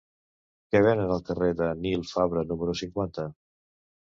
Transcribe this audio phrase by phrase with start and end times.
[0.75, 3.31] Què venen al carrer de Nil Fabra número cinquanta?